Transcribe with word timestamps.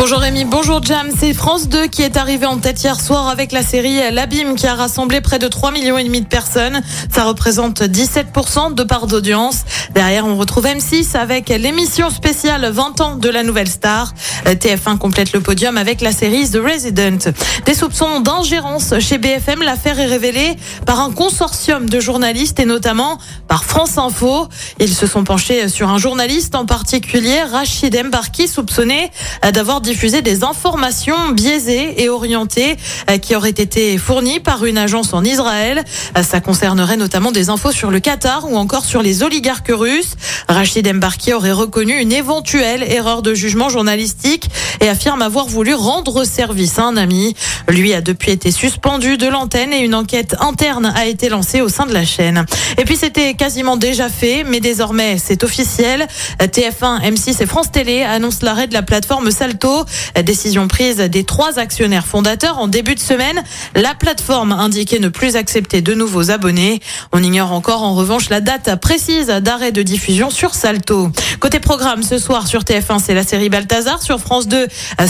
Bonjour 0.00 0.20
Rémi, 0.20 0.46
bonjour 0.46 0.82
Jam. 0.82 1.10
C'est 1.14 1.34
France 1.34 1.68
2 1.68 1.88
qui 1.88 2.00
est 2.00 2.16
arrivé 2.16 2.46
en 2.46 2.56
tête 2.56 2.82
hier 2.82 2.98
soir 2.98 3.28
avec 3.28 3.52
la 3.52 3.62
série 3.62 3.98
L'Abîme 4.10 4.54
qui 4.54 4.66
a 4.66 4.74
rassemblé 4.74 5.20
près 5.20 5.38
de 5.38 5.46
3 5.46 5.72
millions 5.72 5.98
et 5.98 6.04
demi 6.04 6.22
de 6.22 6.26
personnes. 6.26 6.80
Ça 7.14 7.24
représente 7.24 7.82
17% 7.82 8.72
de 8.72 8.82
part 8.82 9.06
d'audience. 9.06 9.58
Derrière, 9.92 10.24
on 10.24 10.38
retrouve 10.38 10.64
M6 10.64 11.18
avec 11.18 11.50
l'émission 11.50 12.08
spéciale 12.08 12.64
20 12.70 13.00
ans 13.02 13.16
de 13.16 13.28
la 13.28 13.42
nouvelle 13.42 13.68
star. 13.68 14.14
TF1 14.46 14.96
complète 14.96 15.34
le 15.34 15.40
podium 15.40 15.76
avec 15.76 16.00
la 16.00 16.12
série 16.12 16.48
The 16.48 16.60
Resident. 16.64 17.32
Des 17.66 17.74
soupçons 17.74 18.20
d'ingérence 18.20 18.98
chez 19.00 19.18
BFM, 19.18 19.62
l'affaire 19.62 20.00
est 20.00 20.06
révélée 20.06 20.56
par 20.86 21.00
un 21.00 21.12
consortium 21.12 21.90
de 21.90 22.00
journalistes 22.00 22.58
et 22.58 22.64
notamment 22.64 23.18
par 23.48 23.64
France 23.64 23.98
Info. 23.98 24.48
Ils 24.78 24.94
se 24.94 25.06
sont 25.06 25.24
penchés 25.24 25.68
sur 25.68 25.90
un 25.90 25.98
journaliste 25.98 26.54
en 26.54 26.64
particulier, 26.64 27.42
Rachid 27.42 27.94
Mbarki, 28.02 28.48
soupçonné 28.48 29.10
d'avoir 29.52 29.82
diffusé 29.82 29.90
des 30.08 30.44
informations 30.44 31.28
biaisées 31.32 32.02
et 32.02 32.08
orientées 32.08 32.76
euh, 33.10 33.18
qui 33.18 33.36
auraient 33.36 33.50
été 33.50 33.98
fournies 33.98 34.40
par 34.40 34.64
une 34.64 34.78
agence 34.78 35.12
en 35.12 35.22
Israël. 35.22 35.84
Euh, 36.16 36.22
Ça 36.22 36.40
concernerait 36.40 36.96
notamment 36.96 37.32
des 37.32 37.50
infos 37.50 37.70
sur 37.70 37.90
le 37.90 38.00
Qatar 38.00 38.50
ou 38.50 38.56
encore 38.56 38.86
sur 38.86 39.02
les 39.02 39.22
oligarques 39.22 39.70
russes. 39.70 40.16
Rachid 40.48 40.90
Mbarki 40.90 41.34
aurait 41.34 41.52
reconnu 41.52 41.98
une 41.98 42.12
éventuelle 42.12 42.82
erreur 42.82 43.20
de 43.20 43.34
jugement 43.34 43.68
journalistique 43.68 44.48
et 44.80 44.88
affirme 44.88 45.20
avoir 45.20 45.46
voulu 45.46 45.74
rendre 45.74 46.24
service 46.24 46.78
à 46.78 46.84
un 46.84 46.96
ami. 46.96 47.36
Lui 47.68 47.92
a 47.92 48.00
depuis 48.00 48.32
été 48.32 48.50
suspendu 48.52 49.18
de 49.18 49.28
l'antenne 49.28 49.74
et 49.74 49.80
une 49.80 49.94
enquête 49.94 50.34
interne 50.40 50.92
a 50.96 51.04
été 51.06 51.28
lancée 51.28 51.60
au 51.60 51.68
sein 51.68 51.84
de 51.84 51.92
la 51.92 52.06
chaîne. 52.06 52.46
Et 52.78 52.86
puis 52.86 52.96
c'était 52.96 53.34
quasiment 53.34 53.76
déjà 53.76 54.08
fait, 54.08 54.44
mais 54.44 54.60
désormais 54.60 55.18
c'est 55.22 55.44
officiel. 55.44 56.06
TF1, 56.40 57.02
M6 57.02 57.42
et 57.42 57.46
France 57.46 57.70
Télé 57.70 58.02
annoncent 58.02 58.38
l'arrêt 58.42 58.66
de 58.66 58.72
la 58.72 58.82
plateforme 58.82 59.30
Salto. 59.30 59.79
Décision 60.22 60.68
prise 60.68 60.98
des 60.98 61.24
trois 61.24 61.58
actionnaires 61.58 62.06
fondateurs 62.06 62.58
en 62.58 62.68
début 62.68 62.94
de 62.94 63.00
semaine. 63.00 63.42
La 63.74 63.94
plateforme 63.94 64.52
indiquait 64.52 64.98
ne 64.98 65.08
plus 65.08 65.36
accepter 65.36 65.82
de 65.82 65.94
nouveaux 65.94 66.30
abonnés. 66.30 66.80
On 67.12 67.22
ignore 67.22 67.52
encore 67.52 67.82
en 67.82 67.94
revanche 67.94 68.28
la 68.28 68.40
date 68.40 68.80
précise 68.80 69.28
d'arrêt 69.28 69.72
de 69.72 69.82
diffusion 69.82 70.30
sur 70.30 70.54
Salto. 70.54 71.10
Côté 71.38 71.60
programme, 71.60 72.02
ce 72.02 72.18
soir 72.18 72.46
sur 72.46 72.62
TF1, 72.62 73.00
c'est 73.04 73.14
la 73.14 73.24
série 73.24 73.48
Balthazar. 73.48 74.02
Sur 74.02 74.20
France 74.20 74.48
2, 74.48 74.66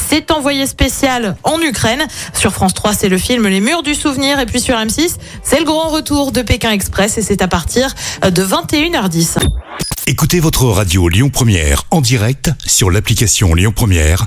c'est 0.08 0.30
envoyé 0.30 0.66
spécial 0.66 1.36
en 1.42 1.60
Ukraine. 1.60 2.02
Sur 2.34 2.52
France 2.52 2.74
3, 2.74 2.92
c'est 2.92 3.08
le 3.08 3.18
film 3.18 3.46
Les 3.46 3.60
Murs 3.60 3.82
du 3.82 3.94
Souvenir. 3.94 4.38
Et 4.40 4.46
puis 4.46 4.60
sur 4.60 4.76
M6, 4.76 5.16
c'est 5.42 5.58
le 5.58 5.64
grand 5.64 5.88
retour 5.88 6.32
de 6.32 6.42
Pékin 6.42 6.70
Express 6.70 7.18
et 7.18 7.22
c'est 7.22 7.42
à 7.42 7.48
partir 7.48 7.94
de 8.22 8.44
21h10. 8.44 9.38
Écoutez 10.06 10.40
votre 10.40 10.64
radio 10.66 11.08
Lyon 11.08 11.30
Première 11.30 11.84
en 11.90 12.00
direct 12.00 12.50
sur 12.66 12.90
l'application 12.90 13.54
Lyon 13.54 13.72
Première, 13.74 14.26